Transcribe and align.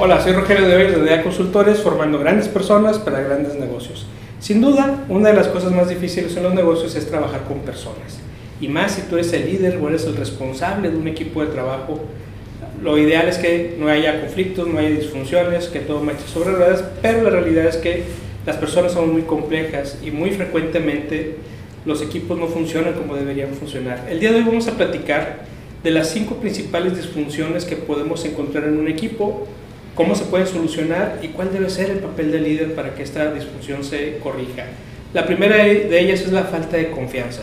Hola, 0.00 0.22
soy 0.22 0.32
Rogelio 0.32 0.68
de 0.68 0.76
Hoy 0.76 0.92
de 0.92 1.02
DEA 1.02 1.24
Consultores, 1.24 1.80
formando 1.80 2.20
grandes 2.20 2.46
personas 2.46 3.00
para 3.00 3.20
grandes 3.20 3.56
negocios. 3.56 4.06
Sin 4.38 4.60
duda, 4.60 5.04
una 5.08 5.30
de 5.30 5.34
las 5.34 5.48
cosas 5.48 5.72
más 5.72 5.88
difíciles 5.88 6.36
en 6.36 6.44
los 6.44 6.54
negocios 6.54 6.94
es 6.94 7.08
trabajar 7.08 7.42
con 7.48 7.58
personas. 7.62 8.20
Y 8.60 8.68
más 8.68 8.92
si 8.92 9.02
tú 9.02 9.16
eres 9.16 9.32
el 9.32 9.50
líder 9.50 9.76
o 9.78 9.88
eres 9.88 10.04
el 10.04 10.14
responsable 10.14 10.88
de 10.88 10.96
un 10.96 11.08
equipo 11.08 11.40
de 11.40 11.48
trabajo, 11.48 11.98
lo 12.80 12.96
ideal 12.96 13.26
es 13.26 13.38
que 13.38 13.74
no 13.80 13.88
haya 13.88 14.20
conflictos, 14.20 14.68
no 14.68 14.78
haya 14.78 14.90
disfunciones, 14.90 15.66
que 15.66 15.80
todo 15.80 16.00
marche 16.00 16.28
sobre 16.32 16.52
ruedas, 16.52 16.84
pero 17.02 17.24
la 17.24 17.30
realidad 17.30 17.66
es 17.66 17.78
que 17.78 18.04
las 18.46 18.56
personas 18.56 18.92
son 18.92 19.12
muy 19.12 19.22
complejas 19.22 19.98
y 20.00 20.12
muy 20.12 20.30
frecuentemente 20.30 21.38
los 21.84 22.02
equipos 22.02 22.38
no 22.38 22.46
funcionan 22.46 22.94
como 22.94 23.16
deberían 23.16 23.52
funcionar. 23.52 24.06
El 24.08 24.20
día 24.20 24.30
de 24.30 24.36
hoy 24.36 24.44
vamos 24.44 24.68
a 24.68 24.76
platicar 24.76 25.40
de 25.82 25.90
las 25.90 26.08
cinco 26.10 26.36
principales 26.36 26.96
disfunciones 26.96 27.64
que 27.64 27.74
podemos 27.74 28.24
encontrar 28.24 28.62
en 28.62 28.78
un 28.78 28.86
equipo 28.86 29.48
cómo 29.98 30.14
se 30.14 30.26
puede 30.26 30.46
solucionar 30.46 31.18
y 31.22 31.28
cuál 31.28 31.52
debe 31.52 31.68
ser 31.68 31.90
el 31.90 31.98
papel 31.98 32.30
del 32.30 32.44
líder 32.44 32.76
para 32.76 32.94
que 32.94 33.02
esta 33.02 33.32
disfunción 33.34 33.82
se 33.82 34.18
corrija. 34.18 34.66
La 35.12 35.26
primera 35.26 35.56
de 35.56 36.00
ellas 36.00 36.20
es 36.20 36.30
la 36.30 36.44
falta 36.44 36.76
de 36.76 36.92
confianza. 36.92 37.42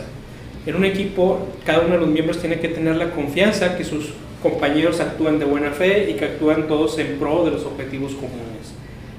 En 0.64 0.74
un 0.74 0.86
equipo, 0.86 1.48
cada 1.66 1.80
uno 1.80 1.92
de 1.92 2.00
los 2.00 2.08
miembros 2.08 2.40
tiene 2.40 2.58
que 2.58 2.68
tener 2.68 2.96
la 2.96 3.10
confianza 3.10 3.76
que 3.76 3.84
sus 3.84 4.14
compañeros 4.42 5.00
actúan 5.00 5.38
de 5.38 5.44
buena 5.44 5.70
fe 5.72 6.10
y 6.10 6.14
que 6.14 6.24
actúan 6.24 6.66
todos 6.66 6.98
en 6.98 7.18
pro 7.18 7.44
de 7.44 7.50
los 7.50 7.66
objetivos 7.66 8.14
comunes. 8.14 8.72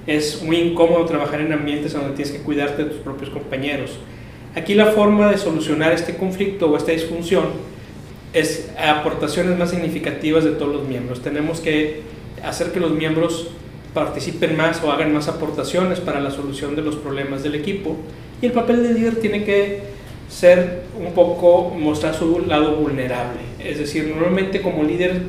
Es 0.07 0.41
muy 0.41 0.57
incómodo 0.57 1.05
trabajar 1.05 1.39
en 1.39 1.53
ambientes 1.53 1.93
donde 1.93 2.15
tienes 2.15 2.33
que 2.33 2.41
cuidarte 2.41 2.85
de 2.85 2.89
tus 2.89 3.01
propios 3.01 3.29
compañeros. 3.29 3.99
Aquí 4.55 4.73
la 4.73 4.87
forma 4.87 5.29
de 5.29 5.37
solucionar 5.37 5.91
este 5.91 6.17
conflicto 6.17 6.71
o 6.71 6.75
esta 6.75 6.91
disfunción 6.91 7.45
es 8.33 8.71
aportaciones 8.79 9.59
más 9.59 9.69
significativas 9.69 10.43
de 10.43 10.53
todos 10.53 10.73
los 10.73 10.87
miembros. 10.87 11.21
Tenemos 11.21 11.59
que 11.59 12.16
hacer 12.43 12.71
que 12.71 12.79
los 12.79 12.91
miembros 12.91 13.49
participen 13.93 14.55
más 14.55 14.83
o 14.83 14.91
hagan 14.91 15.13
más 15.13 15.27
aportaciones 15.27 15.99
para 15.99 16.19
la 16.19 16.31
solución 16.31 16.75
de 16.75 16.81
los 16.81 16.95
problemas 16.95 17.43
del 17.43 17.55
equipo. 17.55 17.95
Y 18.41 18.45
el 18.45 18.51
papel 18.51 18.83
del 18.83 18.95
líder 18.95 19.15
tiene 19.15 19.43
que 19.43 19.81
ser 20.29 20.83
un 20.99 21.13
poco 21.13 21.71
mostrar 21.71 22.13
su 22.13 22.45
lado 22.45 22.75
vulnerable. 22.75 23.39
Es 23.59 23.79
decir, 23.79 24.07
normalmente 24.07 24.61
como 24.61 24.83
líder 24.83 25.21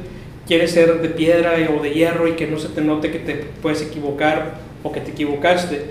quieres 0.47 0.73
ser 0.73 1.01
de 1.01 1.09
piedra 1.09 1.55
o 1.77 1.83
de 1.83 1.93
hierro 1.93 2.29
y 2.29 2.33
que 2.33 2.47
no 2.47 2.59
se 2.59 2.69
te 2.69 2.81
note 2.81 3.11
que 3.11 3.19
te 3.19 3.35
puedes 3.63 3.83
equivocar 3.83 4.57
o 4.83 4.93
que 4.93 5.01
te 5.01 5.13
equivocaste. 5.13 5.83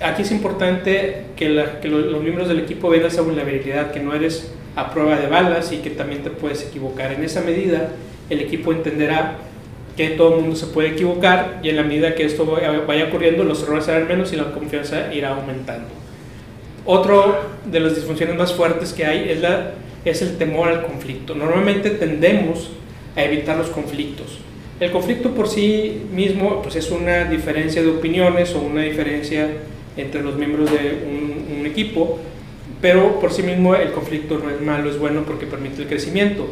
Aquí 0.00 0.22
es 0.22 0.32
importante 0.32 1.26
que, 1.36 1.48
los 1.48 2.22
miembros 2.22 2.48
del 2.48 2.60
equipo 2.60 2.88
vean 2.88 3.06
esa 3.06 3.22
vulnerabilidad, 3.22 3.92
que 3.92 4.00
no 4.00 4.14
eres 4.14 4.52
a 4.74 4.90
prueba 4.90 5.16
de 5.16 5.28
balas 5.28 5.70
y 5.72 5.78
que 5.78 5.90
también 5.90 6.22
te 6.22 6.30
puedes 6.30 6.66
equivocar. 6.66 7.12
En 7.12 7.22
esa 7.22 7.42
medida, 7.42 7.90
el 8.30 8.40
equipo 8.40 8.72
entenderá 8.72 9.36
que 9.96 10.10
todo 10.10 10.40
mundo 10.40 10.56
se 10.56 10.66
puede 10.66 10.90
equivocar 10.90 11.60
y 11.62 11.68
en 11.68 11.76
la 11.76 11.82
medida 11.82 12.14
que 12.14 12.24
esto 12.24 12.46
vaya 12.46 13.04
ocurriendo 13.04 13.44
los 13.44 13.62
errores 13.62 13.84
serán 13.84 14.08
menos 14.08 14.32
y 14.32 14.36
la 14.36 14.52
confianza 14.52 15.12
irá 15.12 15.34
aumentando. 15.34 15.88
Otro 16.84 17.36
de 17.64 17.80
las 17.80 17.94
disfunciones 17.94 18.36
más 18.36 18.52
fuertes 18.54 18.92
que 18.92 19.04
hay 19.04 19.28
es, 19.30 19.40
la, 19.40 19.72
es 20.04 20.22
el 20.22 20.36
temor 20.36 20.68
al 20.68 20.82
conflicto. 20.82 21.34
Normalmente 21.34 21.90
tendemos 21.90 22.70
a 23.14 23.22
evitar 23.22 23.56
los 23.56 23.68
conflictos. 23.68 24.38
El 24.80 24.90
conflicto 24.90 25.32
por 25.32 25.48
sí 25.48 26.02
mismo 26.12 26.62
pues 26.62 26.74
es 26.74 26.90
una 26.90 27.24
diferencia 27.24 27.82
de 27.82 27.90
opiniones 27.90 28.54
o 28.54 28.60
una 28.60 28.82
diferencia 28.82 29.48
entre 29.96 30.22
los 30.22 30.36
miembros 30.36 30.70
de 30.72 31.04
un, 31.06 31.60
un 31.60 31.66
equipo, 31.66 32.18
pero 32.80 33.20
por 33.20 33.32
sí 33.32 33.44
mismo 33.44 33.76
el 33.76 33.92
conflicto 33.92 34.40
no 34.42 34.50
es 34.50 34.60
malo, 34.60 34.90
es 34.90 34.98
bueno 34.98 35.22
porque 35.24 35.46
permite 35.46 35.82
el 35.82 35.88
crecimiento. 35.88 36.48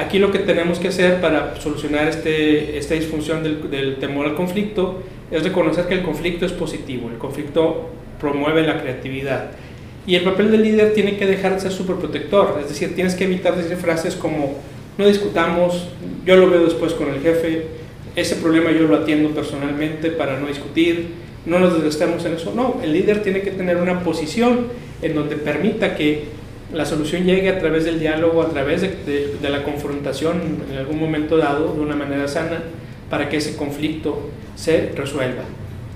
Aquí 0.00 0.18
lo 0.18 0.32
que 0.32 0.38
tenemos 0.38 0.78
que 0.78 0.88
hacer 0.88 1.20
para 1.20 1.60
solucionar 1.60 2.08
este, 2.08 2.78
esta 2.78 2.94
disfunción 2.94 3.42
del, 3.42 3.96
temor 3.96 4.24
al 4.24 4.34
conflicto 4.34 5.02
es 5.30 5.42
reconocer 5.42 5.88
que 5.88 5.94
el 5.94 6.02
conflicto 6.02 6.46
es 6.46 6.52
positivo, 6.52 7.10
el 7.10 7.18
conflicto 7.18 7.90
promueve 8.18 8.66
la 8.66 8.80
creatividad. 8.80 9.50
Y 10.06 10.14
el 10.14 10.22
papel 10.22 10.52
del 10.52 10.62
líder 10.62 10.94
tiene 10.94 11.18
que 11.18 11.26
dejar 11.26 11.52
de 11.52 11.60
ser 11.60 11.72
superprotector, 11.72 12.60
es 12.62 12.70
decir, 12.70 12.94
tienes 12.94 13.14
que 13.14 13.24
evitar 13.24 13.54
decir 13.54 13.76
frases 13.76 14.16
como 14.16 14.54
no 14.96 15.06
discutamos, 15.06 15.88
yo 16.24 16.36
lo 16.36 16.48
veo 16.48 16.64
después 16.64 16.94
con 16.94 17.10
el 17.10 17.20
jefe, 17.20 17.66
ese 18.16 18.36
problema 18.36 18.70
yo 18.70 18.88
lo 18.88 18.96
atiendo 18.96 19.28
personalmente 19.30 20.10
para 20.10 20.40
no 20.40 20.46
discutir, 20.46 21.08
no 21.44 21.58
nos 21.58 21.74
desgastemos 21.74 22.24
en 22.24 22.34
eso. 22.34 22.54
No, 22.56 22.80
el 22.82 22.94
líder 22.94 23.22
tiene 23.22 23.42
que 23.42 23.50
tener 23.50 23.76
una 23.76 24.02
posición 24.02 24.68
en 25.02 25.14
donde 25.14 25.36
permita 25.36 25.94
que 25.94 26.39
la 26.72 26.84
solución 26.84 27.24
llegue 27.24 27.48
a 27.48 27.58
través 27.58 27.84
del 27.84 27.98
diálogo, 27.98 28.42
a 28.42 28.48
través 28.48 28.82
de, 28.82 29.36
la 29.42 29.62
confrontación 29.62 30.40
en 30.70 30.78
algún 30.78 31.00
momento 31.00 31.36
dado, 31.36 31.74
de 31.74 31.80
una 31.80 31.96
manera 31.96 32.28
sana, 32.28 32.62
para 33.08 33.28
que 33.28 33.38
ese 33.38 33.56
conflicto 33.56 34.30
se 34.54 34.92
resuelva. 34.94 35.42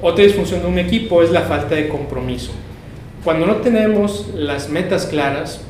Otra 0.02 0.24
disfunción 0.24 0.62
de 0.62 0.66
un 0.66 0.78
equipo 0.78 1.22
es 1.22 1.30
la 1.30 1.42
falta 1.42 1.76
de 1.76 1.88
compromiso. 1.88 2.52
Cuando 3.22 3.46
no 3.46 3.56
tenemos 3.56 4.30
las 4.34 4.68
metas 4.68 5.06
claras, 5.06 5.60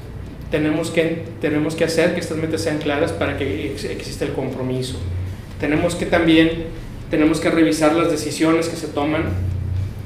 tenemos 0.51 0.91
que, 0.91 1.25
tenemos 1.41 1.75
que 1.75 1.85
hacer 1.85 2.15
que 2.15 2.21
estas 2.21 2.39
metas 2.39 2.63
sean 2.63 2.79
claras 2.79 3.13
para 3.13 3.37
que 3.37 3.73
exista 3.73 4.25
el 4.25 4.33
compromiso. 4.33 4.97
Tenemos 5.61 5.95
que 5.95 6.07
también 6.07 6.65
tenemos 7.11 7.41
que 7.41 7.51
revisar 7.51 7.95
las 7.95 8.11
decisiones 8.11 8.69
que 8.69 8.77
se 8.77 8.89
toman 8.89 9.25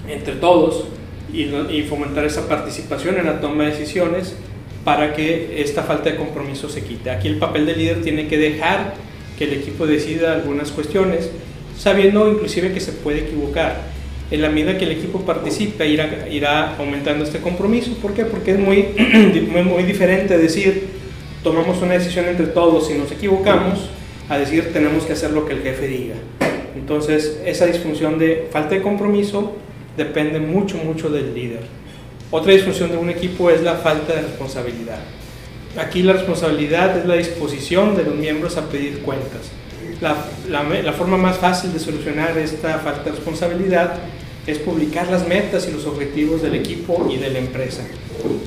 entre 0.09 0.35
todos 0.35 0.85
y, 1.33 1.45
y 1.45 1.87
fomentar 1.89 2.25
esa 2.25 2.49
participación 2.49 3.17
en 3.19 3.27
la 3.27 3.41
toma 3.41 3.65
de 3.65 3.71
decisiones 3.71 4.35
para 4.89 5.13
que 5.13 5.61
esta 5.61 5.83
falta 5.83 6.09
de 6.09 6.17
compromiso 6.17 6.71
se 6.71 6.83
quite. 6.83 7.11
Aquí 7.11 7.29
el 7.29 7.37
papel 7.37 7.67
del 7.67 7.77
líder 7.77 8.01
tiene 8.01 8.27
que 8.27 8.39
dejar 8.39 8.95
que 9.37 9.45
el 9.45 9.53
equipo 9.53 9.87
decida 9.87 10.33
algunas 10.33 10.71
cuestiones, 10.71 11.29
sabiendo 11.79 12.33
inclusive 12.33 12.73
que 12.73 12.81
se 12.81 12.93
puede 12.93 13.19
equivocar. 13.19 13.83
En 14.31 14.41
la 14.41 14.49
medida 14.49 14.79
que 14.79 14.87
el 14.87 14.93
equipo 14.93 15.21
participe, 15.27 15.87
irá, 15.87 16.27
irá 16.31 16.75
aumentando 16.79 17.25
este 17.25 17.41
compromiso. 17.41 17.93
¿Por 18.01 18.15
qué? 18.15 18.25
Porque 18.25 18.53
es 18.53 18.59
muy, 18.59 18.87
muy 19.63 19.83
diferente 19.83 20.39
decir, 20.39 20.87
tomamos 21.43 21.83
una 21.83 21.93
decisión 21.93 22.25
entre 22.25 22.47
todos 22.47 22.91
y 22.91 22.95
nos 22.95 23.13
equivocamos, 23.13 23.91
a 24.31 24.39
decir, 24.39 24.73
tenemos 24.73 25.05
que 25.05 25.13
hacer 25.13 25.33
lo 25.33 25.45
que 25.45 25.53
el 25.53 25.61
jefe 25.61 25.87
diga. 25.87 26.15
Entonces, 26.75 27.43
esa 27.45 27.67
disfunción 27.67 28.19
de 28.19 28.49
falta 28.51 28.75
de 28.75 28.81
compromiso 28.81 29.53
depende 29.99 30.41
mucho, 30.41 30.79
mucho 30.79 31.11
del 31.11 31.35
líder. 31.35 31.77
Otra 32.31 32.53
disfunción 32.53 32.91
de 32.91 32.99
un 32.99 33.09
equipo 33.09 33.49
es 33.51 33.63
la 33.63 33.77
falta 33.77 34.15
de 34.15 34.23
responsabilidad. 34.23 34.99
Aquí 35.79 36.03
la 36.03 36.13
responsabilidad 36.13 36.99
es 36.99 37.07
la 37.07 37.15
disposición 37.15 37.97
de 37.97 38.05
los 38.05 38.15
miembros 38.15 38.57
a 38.59 38.69
pedir 38.69 39.01
cuentas. 39.01 39.51
La, 40.01 40.15
la, 40.49 40.93
forma 40.93 41.17
más 41.17 41.39
fácil 41.39 41.73
de 41.73 41.81
solucionar 41.81 42.37
esta 42.37 42.79
falta 42.79 43.05
de 43.05 43.13
responsabilidad 43.13 43.95
es 44.47 44.59
publicar 44.59 45.09
las 45.09 45.27
metas 45.27 45.67
y 45.69 45.73
los 45.73 45.87
objetivos 45.87 46.43
del 46.43 46.55
equipo 46.55 47.09
y 47.11 47.17
de 47.17 47.31
la 47.31 47.39
empresa. 47.39 47.83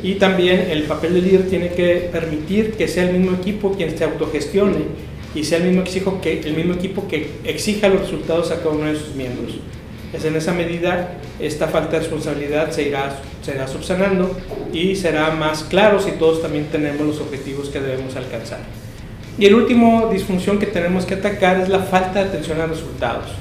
Y 0.04 0.16
también 0.16 0.68
el 0.70 0.84
papel 0.84 1.16
del 1.16 1.24
líder 1.26 1.50
tiene 1.50 1.70
que 1.70 2.10
permitir 2.12 2.74
que 2.74 2.88
sea 2.88 3.10
el 3.10 3.18
mismo 3.18 3.36
equipo 3.36 3.74
quien 3.74 3.98
se 3.98 4.04
autogestione 4.04 5.12
y 5.34 5.44
sea 5.44 5.58
el 5.58 5.66
mismo, 5.66 5.82
exijo 5.82 6.22
que, 6.22 6.40
el 6.42 6.56
mismo 6.56 6.74
equipo 6.74 7.08
que 7.08 7.30
exija 7.44 7.90
los 7.90 8.02
resultados 8.02 8.52
a 8.52 8.58
cada 8.58 8.70
uno 8.70 8.86
de 8.86 8.96
sus 8.96 9.16
miembros. 9.16 9.56
Es 10.14 10.26
en 10.26 10.36
esa 10.36 10.54
medida 10.54 11.14
esta 11.40 11.68
falta 11.68 11.94
de 11.94 12.00
responsabilidad 12.00 12.72
se 12.72 12.84
irá, 12.84 13.16
se 13.42 13.56
irá 13.56 13.68
subsanando 13.68 14.38
y 14.74 14.96
será 14.96 15.32
más 15.32 15.64
claro 15.64 16.00
si 16.00 16.12
todos 16.12 16.42
también 16.42 16.66
tenemos 16.66 17.08
los 17.08 17.20
objetivos 17.22 17.70
que 17.70 17.80
debemos 17.80 18.16
alcanzar. 18.16 18.60
Y 19.38 19.46
el 19.46 19.56
último 19.56 20.10
disfunción 20.12 20.60
que 20.60 20.66
tenemos 20.66 21.06
que 21.06 21.16
atacar 21.16 21.62
es 21.62 21.70
la 21.70 21.80
falta 21.80 22.22
de 22.22 22.30
atención 22.30 22.60
a 22.60 22.68
resultados. 22.68 23.32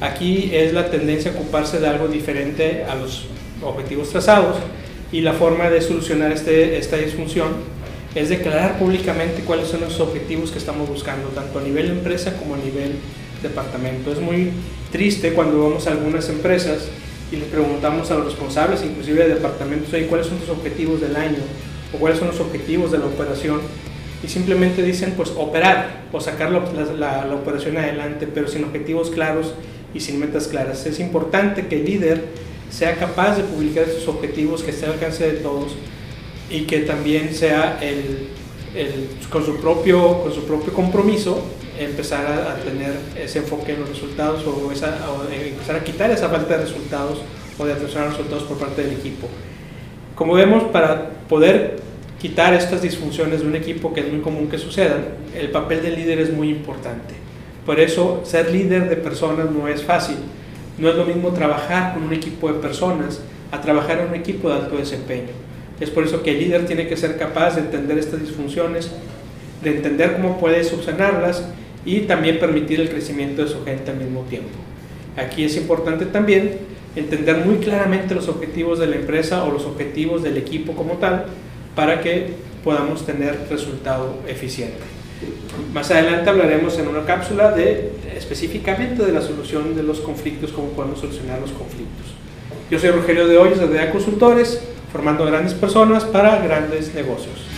Aquí 0.00 0.50
es 0.52 0.72
la 0.72 0.90
tendencia 0.90 1.30
a 1.30 1.34
ocuparse 1.34 1.78
de 1.78 1.86
algo 1.86 2.08
diferente 2.08 2.84
a 2.88 2.94
los 2.94 3.26
objetivos 3.62 4.10
trazados 4.10 4.56
y 5.12 5.20
la 5.20 5.34
forma 5.34 5.70
de 5.70 5.80
solucionar 5.80 6.32
este, 6.32 6.78
esta 6.78 6.96
disfunción 6.96 7.48
es 8.14 8.28
declarar 8.28 8.78
públicamente 8.78 9.42
cuáles 9.42 9.68
son 9.68 9.80
los 9.82 9.98
objetivos 10.00 10.50
que 10.50 10.58
estamos 10.58 10.88
buscando, 10.88 11.28
tanto 11.28 11.58
a 11.58 11.62
nivel 11.62 11.90
empresa 11.90 12.36
como 12.36 12.54
a 12.54 12.58
nivel 12.58 12.92
departamento. 13.44 14.12
Es 14.12 14.20
muy 14.20 14.50
triste 14.90 15.32
cuando 15.32 15.62
vamos 15.62 15.86
a 15.86 15.92
algunas 15.92 16.28
empresas 16.28 16.88
y 17.30 17.36
le 17.36 17.44
preguntamos 17.46 18.10
a 18.10 18.14
los 18.16 18.26
responsables, 18.26 18.82
inclusive 18.84 19.28
de 19.28 19.34
departamentos, 19.34 19.90
cuáles 20.08 20.26
son 20.26 20.38
tus 20.38 20.48
objetivos 20.48 21.00
del 21.00 21.14
año 21.14 21.38
o 21.92 21.98
cuáles 21.98 22.18
son 22.18 22.28
los 22.28 22.40
objetivos 22.40 22.90
de 22.90 22.98
la 22.98 23.06
operación 23.06 23.60
y 24.22 24.28
simplemente 24.28 24.82
dicen 24.82 25.12
pues 25.16 25.30
operar 25.36 26.04
o 26.12 26.20
sacar 26.20 26.50
la, 26.50 27.24
la, 27.26 27.34
operación 27.34 27.76
adelante, 27.76 28.26
pero 28.26 28.48
sin 28.48 28.64
objetivos 28.64 29.10
claros 29.10 29.54
y 29.92 30.00
sin 30.00 30.18
metas 30.18 30.48
claras. 30.48 30.86
Es 30.86 30.98
importante 30.98 31.66
que 31.66 31.76
el 31.76 31.84
líder 31.84 32.24
sea 32.70 32.96
capaz 32.96 33.36
de 33.36 33.44
publicar 33.44 33.84
esos 33.84 34.08
objetivos, 34.08 34.62
que 34.62 34.70
esté 34.70 34.86
al 34.86 34.92
alcance 34.92 35.30
de 35.30 35.38
todos 35.38 35.72
y 36.50 36.62
que 36.62 36.80
también 36.80 37.34
sea 37.34 37.78
el, 37.80 38.28
con, 39.30 39.44
su 39.44 39.60
propio, 39.60 40.22
con 40.22 40.32
su 40.32 40.44
propio 40.44 40.72
compromiso 40.72 41.42
empezar 41.78 42.26
a, 42.26 42.56
tener 42.56 42.94
ese 43.16 43.40
enfoque 43.40 43.72
en 43.72 43.80
los 43.80 43.88
resultados 43.88 44.44
o, 44.46 44.70
esa, 44.72 44.98
empezar 45.32 45.76
a 45.76 45.84
quitar 45.84 46.10
esa 46.10 46.28
falta 46.28 46.56
de 46.56 46.64
resultados 46.64 47.20
o 47.58 47.64
de 47.64 47.72
atención 47.72 48.04
a 48.04 48.08
resultados 48.08 48.44
por 48.44 48.58
parte 48.58 48.82
del 48.82 48.92
equipo. 48.92 49.28
Como 50.14 50.34
vemos, 50.34 50.64
para 50.64 51.10
poder 51.28 51.76
quitar 52.20 52.54
estas 52.54 52.82
disfunciones 52.82 53.40
de 53.40 53.46
un 53.46 53.56
equipo, 53.56 53.92
que 53.92 54.00
es 54.00 54.10
muy 54.10 54.20
común 54.20 54.48
que 54.48 54.58
sucedan, 54.58 55.04
el 55.36 55.50
papel 55.50 55.82
del 55.82 55.96
líder 55.96 56.20
es 56.20 56.32
muy 56.32 56.50
importante. 56.50 57.14
Por 57.66 57.80
eso 57.80 58.20
ser 58.24 58.50
líder 58.50 58.88
de 58.88 58.96
personas 58.96 59.50
no 59.50 59.68
es 59.68 59.82
fácil. 59.82 60.16
No 60.78 60.88
es 60.88 60.96
lo 60.96 61.04
mismo 61.04 61.30
trabajar 61.30 61.94
con 61.94 62.02
un 62.04 62.12
equipo 62.12 62.48
de 62.48 62.54
personas 62.60 63.20
a 63.50 63.60
trabajar 63.60 64.00
en 64.00 64.08
un 64.08 64.14
equipo 64.14 64.48
de 64.48 64.54
alto 64.54 64.76
desempeño. 64.76 65.32
Es 65.80 65.90
por 65.90 66.04
eso 66.04 66.22
que 66.22 66.30
el 66.32 66.40
líder 66.40 66.66
tiene 66.66 66.86
que 66.86 66.96
ser 66.96 67.16
capaz 67.16 67.56
de 67.56 67.62
entender 67.62 67.98
estas 67.98 68.20
disfunciones, 68.20 68.90
de 69.62 69.76
entender 69.76 70.14
cómo 70.14 70.38
puede 70.38 70.62
subsanarlas 70.64 71.44
y 71.84 72.00
también 72.00 72.38
permitir 72.38 72.80
el 72.80 72.88
crecimiento 72.88 73.42
de 73.42 73.48
su 73.48 73.64
gente 73.64 73.90
al 73.90 73.98
mismo 73.98 74.22
tiempo. 74.22 74.50
Aquí 75.16 75.44
es 75.44 75.56
importante 75.56 76.06
también 76.06 76.58
entender 76.96 77.44
muy 77.44 77.56
claramente 77.56 78.14
los 78.14 78.28
objetivos 78.28 78.78
de 78.78 78.86
la 78.86 78.96
empresa 78.96 79.44
o 79.44 79.52
los 79.52 79.64
objetivos 79.64 80.22
del 80.22 80.36
equipo 80.36 80.74
como 80.74 80.94
tal 80.94 81.26
para 81.74 82.00
que 82.00 82.28
podamos 82.62 83.04
tener 83.04 83.46
resultado 83.50 84.20
eficiente. 84.28 84.78
Más 85.72 85.90
adelante 85.90 86.30
hablaremos 86.30 86.78
en 86.78 86.88
una 86.88 87.04
cápsula 87.04 87.50
de 87.52 87.92
específicamente 88.16 89.04
de 89.04 89.12
la 89.12 89.20
solución 89.20 89.74
de 89.74 89.82
los 89.82 90.00
conflictos, 90.00 90.52
cómo 90.52 90.68
podemos 90.68 91.00
solucionar 91.00 91.40
los 91.40 91.50
conflictos. 91.50 92.06
Yo 92.70 92.78
soy 92.78 92.90
Rogelio 92.90 93.26
de 93.26 93.38
Hoyos 93.38 93.58
de 93.58 93.68
DEA 93.68 93.90
Consultores, 93.90 94.60
formando 94.94 95.26
grandes 95.26 95.52
personas 95.54 96.04
para 96.04 96.38
grandes 96.38 96.94
negocios. 96.94 97.53